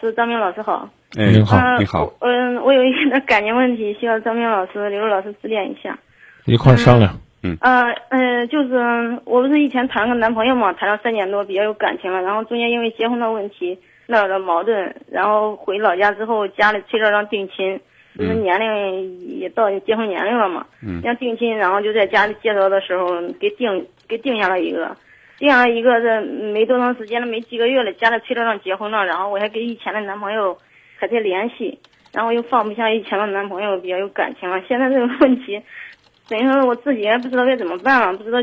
[0.00, 0.88] 是张明老师好。
[1.18, 2.12] 哎，你好，你好。
[2.20, 5.98] 嗯，我有一个感情问题，需要张明老师、刘老师指点一下。
[6.44, 7.12] 一块商量。
[7.42, 7.56] 嗯。
[7.60, 8.76] 呃呃，就是
[9.24, 12.22] 我不是以前谈个男朋友嘛，谈了三年多，比较有感情了。
[12.22, 13.76] 然后中间因为结婚的问题
[14.06, 17.80] 闹了矛盾，然后回老家之后，家里催着让定亲，
[18.16, 20.64] 就是年龄也到结婚年龄了嘛。
[20.80, 21.00] 嗯。
[21.02, 24.96] 要定亲，然后就在家里介绍的时候给定给定下了一个。
[25.38, 26.20] 这样一个这
[26.52, 30.58] 没多长时间了，没几个月了，家里催着让结婚了，然后我还跟以前的男朋友
[30.96, 31.78] 还在联系，
[32.12, 34.60] 然后又放不下以前的男朋友，比较有感情了。
[34.66, 35.62] 现在这个问题，
[36.28, 38.42] 等于说我自己也不知道该怎么办了，不知道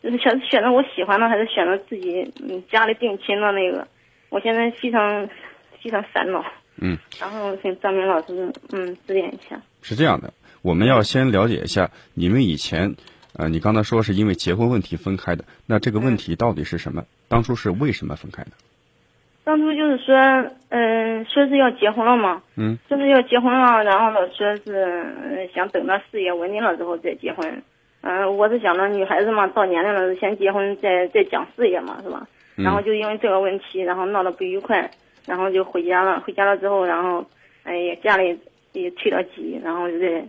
[0.00, 3.84] 就是选选择我喜欢的，还是选择自己嗯家里定亲的那个，
[4.28, 5.28] 我现在非常
[5.82, 6.44] 非常烦恼。
[6.80, 6.96] 嗯。
[7.20, 9.60] 然后请张明老师嗯指点一下。
[9.82, 12.94] 是这样的，我们要先了解一下你们以前。
[13.36, 17.02] 呃，你刚才说是因为结婚问题分开的，那这个问题到底是什么？
[17.28, 18.50] 当初是为什么分开的？
[19.42, 20.14] 当初就是说，
[20.70, 27.62] 嗯，说是要结婚了嘛，嗯，说是要结婚了，然后呢，说是想等到事业稳定了之后再结婚。
[28.02, 32.26] 嗯，我是想着女孩子嘛，到年龄了先结婚，再再讲事业嘛，是吧？
[32.54, 34.88] 然后就因为这个问题，然后闹得不愉快，
[35.26, 36.20] 然后就回家了。
[36.20, 37.26] 回家了之后，然后，
[37.64, 38.38] 哎呀，家里
[38.72, 40.24] 也催着急，然后就在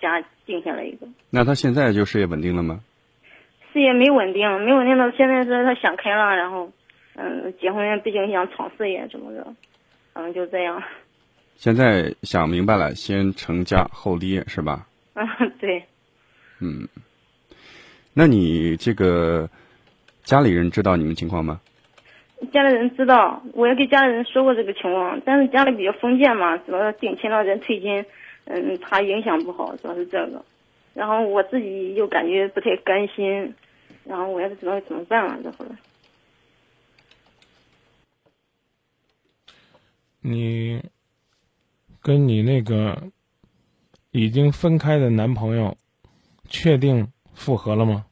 [0.00, 0.24] 家。
[0.48, 2.80] 定下来一个，那他现在就事业稳定了吗？
[3.70, 6.72] 事业没稳定，没稳定到现在是他想开了，然后，
[7.16, 9.46] 嗯，结婚毕竟想闯事业怎么着，
[10.14, 10.82] 嗯，就这样。
[11.56, 14.86] 现在想明白了，先成家后立业是吧？
[15.14, 15.26] 嗯，
[15.60, 15.84] 对。
[16.60, 16.88] 嗯，
[18.14, 19.48] 那你这个
[20.22, 21.60] 家里人知道你们情况吗？
[22.52, 28.04] 家里人知道，我也给家里人说过这个情况，但是家里比较封建嘛，主要定亲了人退亲。
[28.50, 30.42] 嗯，他影响不好，主要是这个，
[30.94, 33.54] 然后我自己又感觉不太甘心，
[34.04, 35.76] 然后我也不知道怎么办了，这会儿。
[40.20, 40.82] 你
[42.00, 43.10] 跟你那个
[44.12, 45.76] 已经分开的男朋友，
[46.48, 48.06] 确定复合了吗？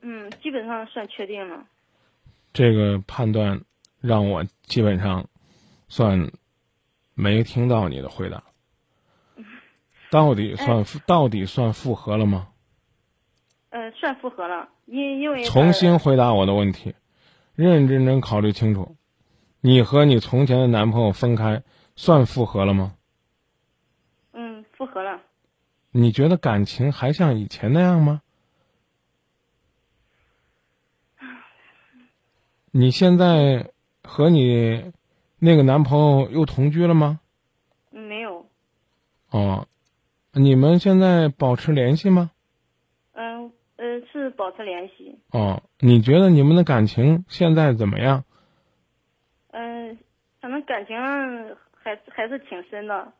[0.00, 1.62] 嗯，基本上算确定了。
[2.54, 3.60] 这个判断
[4.00, 5.28] 让我基本上
[5.88, 6.32] 算
[7.14, 8.42] 没听到你的回答。
[10.10, 12.48] 到底算到底算复合了吗？
[13.70, 16.94] 呃，算复合了，因因为重新回答我的问题，
[17.54, 18.96] 认认真真考虑清楚，
[19.60, 21.62] 你和你从前的男朋友分开，
[21.94, 22.94] 算复合了吗？
[24.32, 25.20] 嗯，复合了。
[25.90, 28.22] 你觉得感情还像以前那样吗？
[32.70, 33.72] 你现在
[34.04, 34.92] 和你
[35.38, 37.20] 那个男朋友又同居了吗？
[37.90, 38.46] 没有。
[39.30, 39.66] 哦。
[40.38, 42.30] 你们现在保持联系吗？
[43.14, 45.18] 嗯呃，是保持联系。
[45.30, 48.24] 哦，你觉得你们的感情现在怎么样？
[49.52, 49.98] 嗯，
[50.42, 50.94] 反正感情
[51.72, 53.12] 还还是挺深的。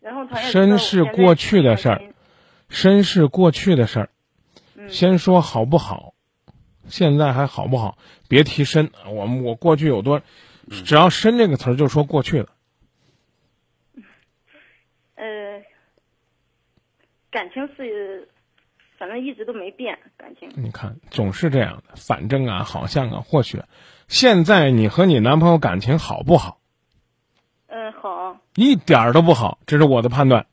[0.00, 2.00] 然后他也深是过去的事儿，
[2.68, 4.10] 深是过去的事儿。
[4.88, 6.14] 先说好不好？
[6.86, 7.98] 现在还好不好？
[8.28, 10.22] 别提深，我们我过去有多，
[10.84, 12.48] 只要“深”这个词儿就说过去了。
[17.32, 18.28] 感情是，
[18.98, 19.98] 反正一直都没变。
[20.18, 23.60] 感情，你看总是这样的，反正啊，好像啊，或许，
[24.06, 26.60] 现在你和你男朋友感情好不好？
[27.68, 28.38] 嗯，好。
[28.54, 30.46] 一点儿都不好，这是我的判断。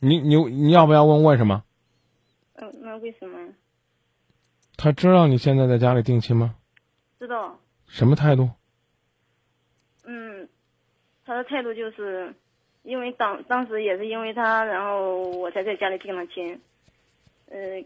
[0.00, 1.62] 你你你要不要问为什么？
[2.54, 3.38] 嗯，那为什么？
[4.76, 6.56] 他知道你现在在家里定亲吗？
[7.18, 7.60] 知道。
[7.86, 8.48] 什么态度？
[10.04, 10.48] 嗯，
[11.26, 12.34] 他的态度就是。
[12.84, 16.60] 因为当当时也是因为他，然后我才在家里定了亲，
[17.46, 17.82] 呃，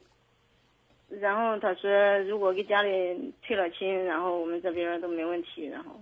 [1.09, 6.01] 然后他说如果给家里退了亲，然后我们这边都没问题，然后，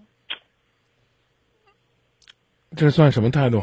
[2.75, 3.63] 这算什么态度？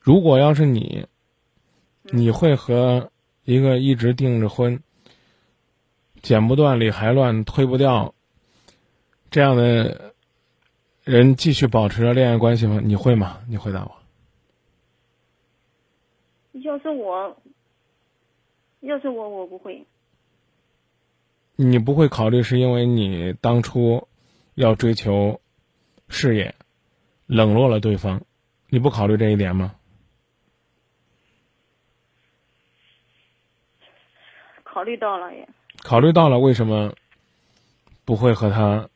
[0.00, 1.06] 如果要是你，
[2.04, 3.10] 你会和
[3.44, 4.82] 一个一直订着婚、
[6.22, 8.14] 剪不断理还乱、推不掉
[9.30, 10.07] 这样的？
[11.08, 12.82] 人继续保持着恋爱关系吗？
[12.84, 13.38] 你会吗？
[13.48, 13.96] 你回答我。
[16.60, 17.34] 要是我，
[18.80, 19.86] 要是我，我不会。
[21.56, 24.06] 你不会考虑是因为你当初
[24.54, 25.40] 要追求
[26.10, 26.54] 事业，
[27.24, 28.20] 冷落了对方，
[28.68, 29.76] 你不考虑这一点吗？
[34.62, 35.48] 考虑到了也。
[35.82, 36.92] 考虑到了，为什么
[38.04, 38.90] 不会和他？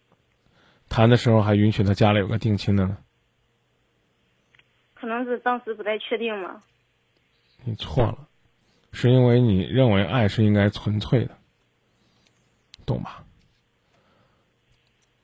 [0.93, 2.99] 谈的时候还允许他家里有个定亲的呢，
[4.93, 6.63] 可能是当时不太确定嘛。
[7.65, 8.29] 你错了，
[8.93, 11.31] 是因为你认为爱是应该纯粹的，
[12.85, 13.25] 懂吧？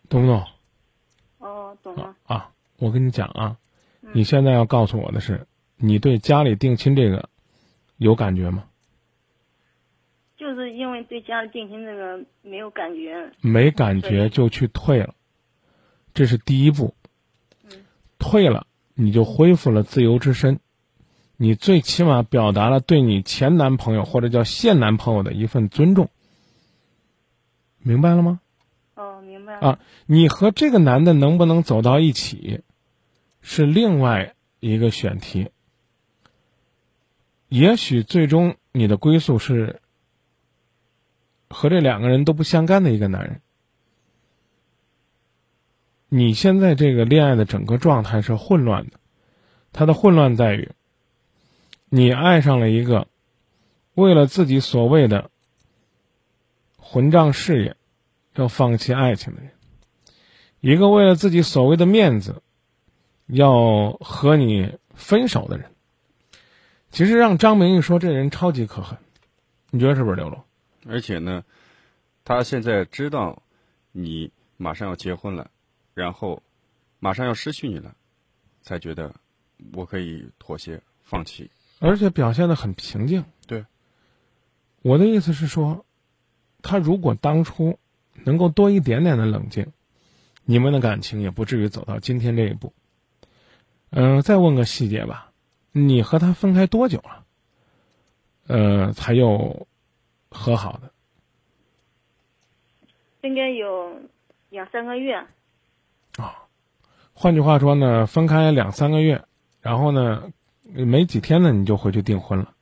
[0.08, 0.42] 懂不懂？
[1.36, 2.16] 哦，懂了？
[2.24, 3.58] 啊，我跟你讲啊，
[4.00, 7.28] 你现在要告诉我的是，你对家里定亲这个
[7.98, 8.64] 有感觉吗？
[10.38, 15.14] 就是因为对家里定亲这个没有感觉，没感觉就去退了，
[16.18, 16.96] 这是第一步。
[18.18, 20.58] 退了，你就恢复了自由之身，
[21.36, 26.10] 你最起码表达了对你前男朋友或者叫现男朋友的一份尊重，
[27.78, 28.40] 明白了吗？
[28.96, 29.68] 哦，明白了。
[29.68, 32.62] 啊，你和这个男的能不能走到一起，
[33.40, 35.50] 是另外一个选题。
[37.48, 39.80] 也许最终你的归宿是
[41.48, 43.40] 和这两个人都不相干的一个男人。
[46.08, 48.98] 你现在这个恋爱的整个状态是混乱的，
[49.72, 50.70] 它的混乱在于，
[51.88, 53.08] 你爱上了一个
[53.94, 55.30] 为了自己所谓的
[56.78, 57.76] 混账事业
[58.34, 59.50] 要放弃爱情的人，
[60.60, 62.42] 一个为了自己所谓的面子
[63.26, 65.70] 要和你分手的人。
[66.90, 68.96] 其实让张明一说，这人超级可恨，
[69.70, 70.42] 你觉得是不是刘龙？
[70.88, 71.44] 而且呢，
[72.24, 73.42] 他现在知道
[73.92, 75.50] 你马上要结婚了。
[75.98, 76.40] 然后，
[77.00, 77.96] 马上要失去你了，
[78.62, 79.12] 才觉得
[79.72, 81.50] 我可以妥协放弃，
[81.80, 83.24] 而且表现的很平静。
[83.48, 83.66] 对，
[84.82, 85.84] 我的意思是说，
[86.62, 87.80] 他如果当初
[88.22, 89.72] 能够多一点点的冷静，
[90.44, 92.72] 你们的感情也不至于走到今天这一步。
[93.90, 95.32] 嗯，再问个细节吧，
[95.72, 97.24] 你和他分开多久了？
[98.46, 99.66] 呃，才又
[100.30, 100.92] 和好的？
[103.22, 104.00] 应该有
[104.50, 105.26] 两三个月。
[107.18, 109.24] 啊，换句话说呢，分开两三个月，
[109.60, 110.30] 然后呢，
[110.62, 112.54] 没几天呢，你就回去订婚了。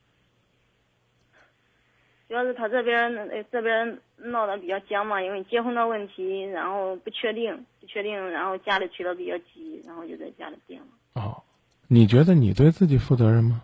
[2.29, 10.87] 主要是他这边这边闹得比较僵嘛，因为结婚的问题，然后不确定，不确定，然后家里催得比较急，然后就在家里订了。
[11.15, 11.43] 哦，
[11.87, 13.63] 你觉得你对自己负责任吗？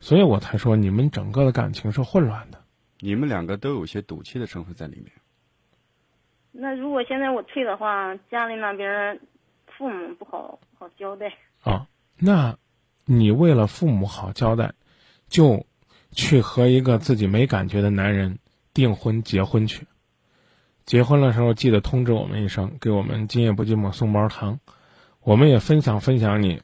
[0.00, 2.62] 所以我才说你们整个的感情是混乱的。
[2.98, 5.10] 你们两个都有些赌气的成分在里面。
[6.56, 9.18] 那如果现在我退的话，家里那边
[9.66, 11.88] 父母不好好交代啊。
[12.16, 12.56] 那，
[13.04, 14.72] 你为了父母好交代，
[15.28, 15.66] 就
[16.12, 18.38] 去和一个自己没感觉的男人
[18.72, 19.88] 订婚结婚去。
[20.86, 24.60] 结婚的时候记得通知我们一声，给我们今夜不寂寞送包糖。
[25.22, 26.62] 我们也分享分享你，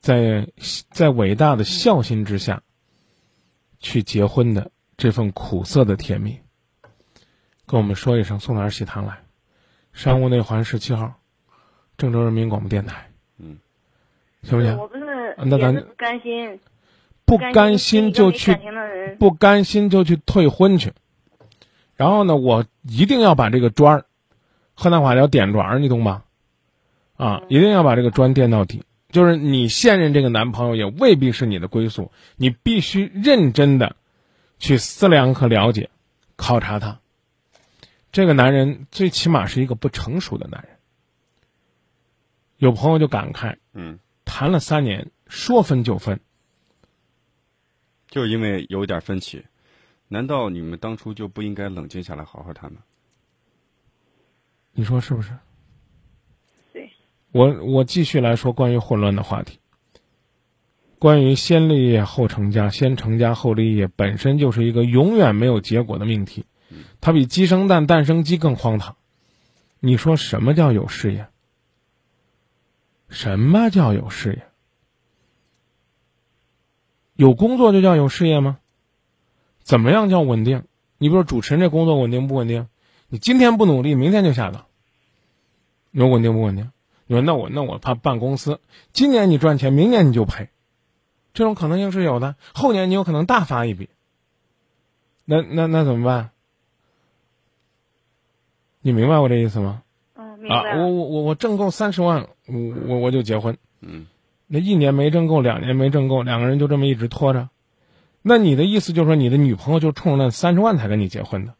[0.00, 0.48] 在
[0.90, 2.62] 在伟大的孝心之下
[3.78, 6.40] 去结婚的这份苦涩的甜蜜。
[7.68, 9.18] 跟我们说一声，送点喜糖来。
[9.92, 11.20] 商务内环十七号，
[11.98, 13.10] 郑州人民广播电台。
[13.38, 13.58] 嗯，
[14.40, 14.78] 不行行？
[14.78, 16.60] 我不是，那咱不甘心，
[17.26, 18.58] 不甘心就去，
[19.18, 20.94] 不甘心就去退婚去。
[21.94, 24.04] 然后呢，我一定要把这个砖儿，
[24.72, 26.22] 河南话叫点砖儿，你懂吗？
[27.18, 28.82] 啊，一定要把这个砖垫到底。
[29.10, 33.94] 就是你现任这个男朋友也未必是你的归宿，你必须认真的
[34.58, 35.90] 去思量和了解、
[36.36, 37.00] 考察他。
[38.10, 40.78] 这个男人最起码是一个不成熟的男人。
[42.56, 46.20] 有朋友就感慨：“嗯，谈了三年，说分就分，
[48.08, 49.44] 就因为有点分歧。
[50.08, 52.80] 难道你们当初就不应该冷静下来，好好谈吗？
[54.72, 55.30] 你说是不是？
[56.72, 56.90] 对。
[57.30, 59.60] 我我继续来说关于混乱的话题。
[60.98, 66.44] 关于先立业后成家，先成家后立业，本身就是一个永远没有结果的命题。
[67.00, 68.96] 它比鸡生蛋，蛋生鸡更荒唐。
[69.80, 71.28] 你说什么叫有事业？
[73.08, 74.42] 什么叫有事业？
[77.14, 78.58] 有工作就叫有事业吗？
[79.62, 80.64] 怎么样叫稳定？
[80.98, 82.68] 你比如说主持人这工作稳定不稳定？
[83.08, 84.66] 你今天不努力，明天就下岗。
[85.90, 86.70] 你说稳定不稳定？
[87.06, 88.60] 你说那我那我怕办公司，
[88.92, 90.50] 今年你赚钱，明年你就赔，
[91.32, 92.36] 这种可能性是有的。
[92.52, 93.88] 后年你有可能大发一笔。
[95.24, 96.30] 那那那怎么办？
[98.80, 99.82] 你明白我这意思吗？
[100.14, 100.56] 嗯，明白。
[100.56, 102.54] 啊，我我我我挣够三十万，我
[102.86, 103.56] 我我就结婚。
[103.80, 104.06] 嗯，
[104.46, 107.48] 那一年没挣够，两年没挣够，两个人就这么一直拖着。
[108.22, 111.54] 那你的意思就是说，你的女朋友就冲着那三十万才跟你结婚的？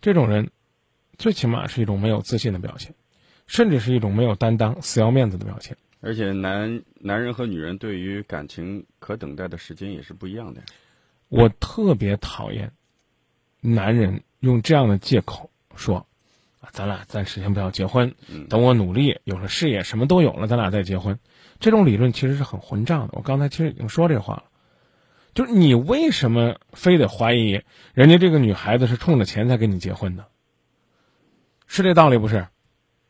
[0.00, 0.50] 这种人，
[1.16, 2.94] 最起码是一种没有自信的表现，
[3.46, 5.76] 甚至是一种没有担当、死要面子的表现。
[6.00, 10.62] 而且，男男人和女人对于感情可等待的时间也是不一样的。
[11.28, 12.72] 我特别讨厌
[13.60, 16.04] 男人用这样的借口说。
[16.70, 18.14] 咱俩暂时先不要结婚，
[18.48, 21.18] 等我努力有了事业，什么都有了，咱俩再结婚。
[21.60, 23.14] 这种理论其实是很混账的。
[23.14, 24.44] 我刚才其实已经说这话了，
[25.34, 27.62] 就是你为什么非得怀疑
[27.94, 30.26] 人家这个女孩子是冲着钱才跟你结婚的？
[31.66, 32.46] 是这道理不是？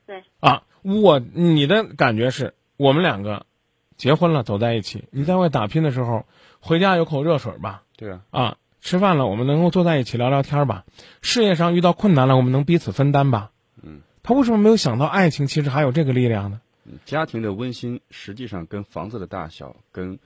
[0.07, 0.23] 对。
[0.41, 3.47] 啊，我你的感觉是我们两个
[3.97, 5.05] 结婚了，走在一起。
[5.11, 6.27] 你在外打拼的时候，
[6.61, 7.83] 回家有口热水吧？
[7.97, 10.85] 对啊，啊，吃饭了，我们能够坐在一起聊聊天吧？
[11.23, 13.53] 事业上遇到困难了，我们能彼此分担吧？
[13.81, 16.61] 嗯，他为什么没有想到爱情其实还有这个力量呢？
[17.07, 20.19] 家庭的温馨实际上跟房子的大小、跟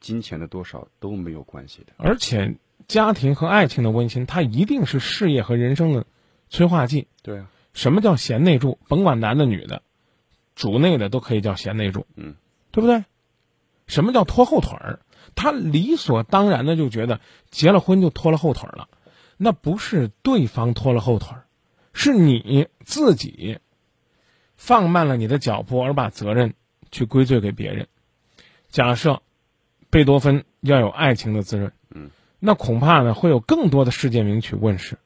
[0.00, 1.92] 金钱的多少都没有关系的。
[1.96, 2.54] 而且，
[2.86, 6.06] 家庭和爱情的温馨，它一定是事业和人生的
[6.48, 7.08] 催化剂。
[7.22, 8.78] 对啊，什么叫贤内助？
[8.86, 9.82] 甭管男的女的，
[10.54, 12.36] 主内的都可以叫贤内助，嗯，
[12.70, 13.04] 对不对？
[13.88, 15.00] 什么叫拖后腿儿？
[15.36, 18.88] 他理所当然的就觉得结了婚就拖了后腿儿了，
[19.36, 21.44] 那不是对方拖了后腿儿，
[21.92, 23.58] 是你自己
[24.56, 26.54] 放慢了你的脚步，而把责任
[26.90, 27.86] 去归罪给别人。
[28.70, 29.22] 假设
[29.90, 34.98] 贝多芬要有爱情的滋润，嗯，那恐怕呢会有更多的世界名曲问世。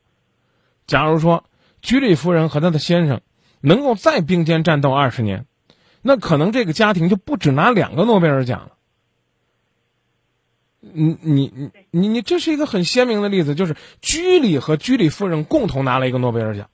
[0.87, 1.45] 假如说
[1.83, 3.21] 居里夫人和她的先生
[3.61, 5.47] 能够再并肩战斗二十年，
[6.03, 8.77] 那可能这个家庭就不止拿两个诺贝尔奖了。
[10.81, 16.71] 你你你你你，这是一个很鲜明的例子，就是居里和居里夫人共同拿了一个诺贝尔奖，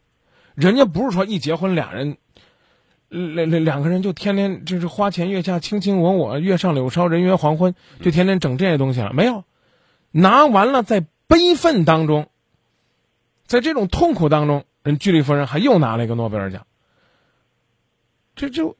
[0.55, 2.17] 人家不是说一结婚俩人，
[3.09, 9.43] 两两两个人就天天就是花前月下卿卿我我，月上柳梢人约黄昏，就天天整这些东西了，没有，
[10.13, 12.29] 拿完了在悲愤当中，
[13.47, 16.65] 在这种痛苦当中，人居里夫人还又拿了一个诺贝尔奖，
[18.37, 18.77] 这就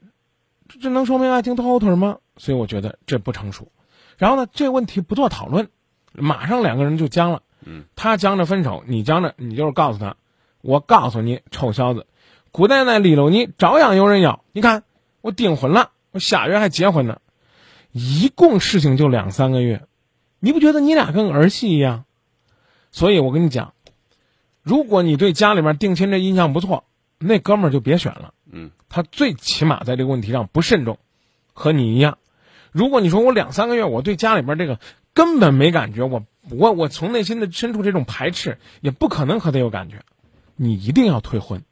[0.69, 2.19] 这这能说明爱情拖后腿吗？
[2.37, 3.67] 所以我觉得这不成熟。
[4.17, 5.69] 然后呢，这个问题不做讨论，
[6.13, 7.43] 马上两个人就僵了。
[7.65, 10.17] 嗯，他僵着分手，你僵着，你就是告诉他，
[10.63, 12.07] 我告诉你，臭小子，
[12.53, 14.45] 古代那里头你照样有人要。
[14.53, 14.85] 你看，
[15.21, 17.21] 我订婚了，我下月还结婚呢，
[17.93, 19.87] 一共事情就两三个月，
[20.39, 22.05] 你不觉得你俩跟儿戏一样？
[22.93, 23.75] 所以我跟你讲，
[24.63, 26.85] 如果你对家里面定亲这印象不错，
[27.19, 28.33] 那哥们儿就别选了。
[28.51, 30.99] 嗯，他最起码在这个问题上不慎重，
[31.53, 32.19] 和你一样。
[32.77, 34.79] 如果你说我两三个月我对家里边这个
[35.15, 40.03] 根本没感觉，我我我从内心的深处这种排斥也不可能和他有感觉，
[40.57, 41.65] 你一定要退婚，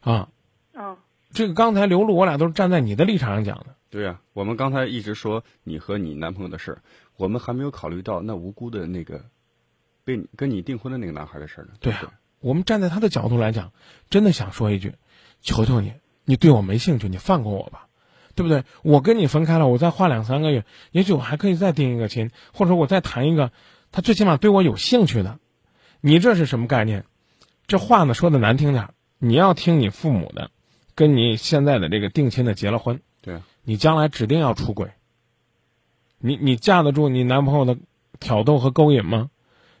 [0.00, 0.30] 啊，
[0.72, 0.96] 嗯
[1.30, 6.78] 这个刚才刘露我俩都是站在你的立场上讲的，对呀、我们刚才一直说你和你男朋友的事儿，
[7.18, 9.26] 我们还没有考虑到那无辜的那个
[10.04, 11.72] 被你跟你订婚的那个男孩的事儿呢。
[11.80, 13.72] 对不啊，我们站在他的角度来讲，
[14.08, 14.94] 真的想说一句，
[15.42, 15.92] 求求你，
[16.24, 17.87] 你对我没兴趣，你放过我吧，
[18.38, 18.62] 对不对？
[18.82, 23.50] 我跟你分开了，我再花两三个月，也许我还可以再定一个亲，或者说我再谈一个，
[23.90, 25.40] 他最起码对我有兴趣的。
[26.00, 27.04] 你这是什么概念？
[27.66, 30.52] 这话呢说的难听点儿，你要听你父母的，
[30.94, 34.92] 跟你现在的这个定亲的结了婚，对啊，你将来指定要出轨。
[36.20, 37.76] 你你架得住你男朋友的
[38.20, 39.30] 挑逗和勾引吗？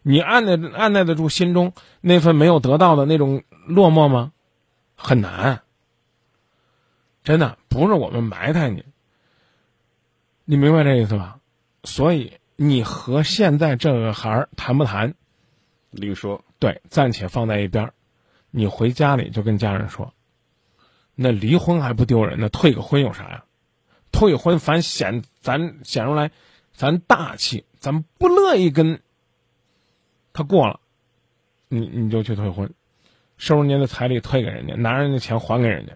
[0.02, 4.32] 你按耐按耐得住心中那份没有得到的那种落寞吗？
[4.96, 5.62] 很难。
[7.28, 8.82] 真的不是我们埋汰你，
[10.46, 11.40] 你明白这意思吧？
[11.84, 15.14] 所以你和现在这个孩儿谈不谈，
[15.90, 16.42] 另说。
[16.58, 17.92] 对，暂且放在一边儿。
[18.50, 20.14] 你回家里就跟家人说，
[21.14, 23.44] 那离婚还不丢人呢，退个婚有啥呀？
[24.10, 26.30] 退婚反显咱显出来，
[26.72, 29.02] 咱大气，咱不乐意跟
[30.32, 30.80] 他过了，
[31.68, 32.72] 你你就去退婚，
[33.36, 35.92] 收拾您的彩礼退给人家，拿人家钱还给人家，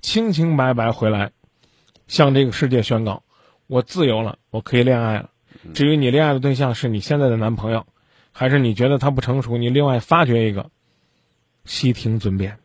[0.00, 1.32] 清清白白回来，
[2.06, 3.22] 向这个世界宣告，
[3.66, 5.30] 我自由了，我可以恋爱了。
[5.74, 7.86] 至于你恋爱的对象是你现在的男朋友，
[8.32, 10.70] 还是你觉得他不成熟，你另外发掘一个，
[11.64, 12.58] 悉听尊便，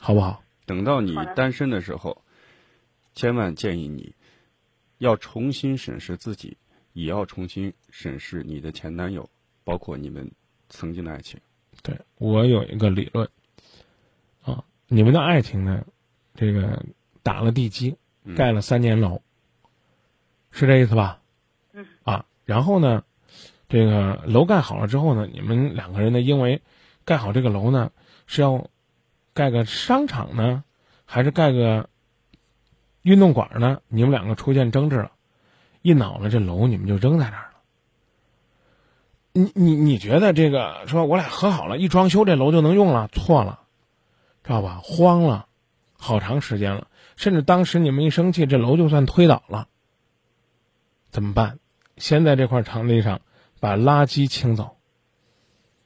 [0.00, 0.42] 好不好？
[0.66, 2.22] 等到你单身的时候，
[3.14, 4.14] 千万建议你
[4.98, 6.56] 要重新审视自己，
[6.92, 9.28] 也要重新审视你的前男友，
[9.64, 10.30] 包括你们
[10.68, 11.40] 曾经的爱情。
[11.82, 13.28] 对我有一个理论，
[14.42, 15.84] 啊，你们的爱情呢，
[16.34, 16.84] 这个
[17.22, 19.22] 打了地基，嗯盖了三年楼，
[20.50, 21.20] 是这意思吧？
[21.72, 21.86] 嗯。
[22.02, 23.04] 啊，然后呢，
[23.68, 26.60] 这个楼盖好了之后呢，你们两个人呢，因为
[27.04, 27.92] 盖好这个楼呢，
[28.26, 28.66] 是要
[29.32, 30.64] 盖个商场呢，
[31.04, 31.88] 还是盖个
[33.02, 33.80] 运动馆呢？
[33.86, 35.12] 你们两个出现争执了，
[35.82, 37.60] 一恼了，这楼你们就扔在那儿了。
[39.32, 43.06] 你你你觉得这个说我俩和好了，一装修这楼就能用了？
[43.12, 43.59] 错了，
[44.42, 44.80] 知道吧？
[44.82, 45.46] 慌了，
[45.92, 49.68] 好长时间了，甚至当时你们一生气，这楼就算推倒了。
[51.10, 51.58] 怎么办？
[51.96, 53.20] 先在这块场地上
[53.60, 54.76] 把垃圾清走。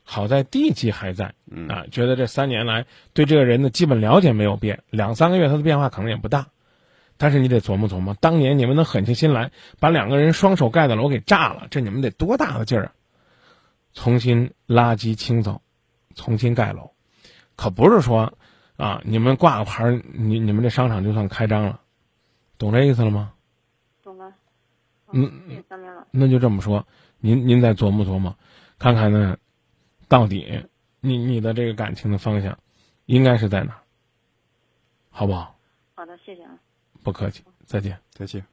[0.07, 2.85] 好在地基还在嗯啊，觉得这三年来
[3.15, 6.49] 对这个人的基本了解没有变，两三个月他的变化可能也不大，
[7.17, 12.93] 但是你得琢磨琢磨，当年你们能狠下心来把两个人双手盖的楼给炸了，这你们得多大的劲儿啊！
[13.95, 15.63] 重新垃圾清走，
[16.15, 16.91] 重新盖楼，
[17.57, 18.37] 可不是说
[18.77, 21.81] 啊，你们挂个牌儿，你你们这商场就算开张了，
[22.59, 23.33] 懂这意思了吗？
[24.03, 24.33] 懂了。
[25.13, 25.63] 嗯。
[26.11, 26.87] 那就这么说，
[27.19, 28.37] 您您再琢磨琢磨，
[28.79, 29.37] 看看呢，
[30.09, 30.69] 到底
[31.01, 32.59] 你你的这个感情的方向
[33.07, 33.81] 应该是在哪儿，
[35.11, 35.57] 好不好？
[35.95, 36.59] 好的，谢谢啊。
[37.03, 37.99] 不客气，再见。
[38.11, 38.45] 再见。